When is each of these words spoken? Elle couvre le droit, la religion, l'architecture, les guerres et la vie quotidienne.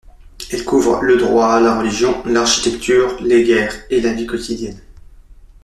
Elle 0.51 0.65
couvre 0.65 1.03
le 1.03 1.17
droit, 1.17 1.59
la 1.59 1.77
religion, 1.77 2.23
l'architecture, 2.25 3.21
les 3.21 3.43
guerres 3.43 3.83
et 3.91 4.01
la 4.01 4.13
vie 4.13 4.25
quotidienne. 4.25 4.81